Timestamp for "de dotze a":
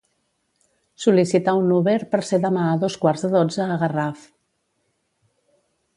3.27-3.79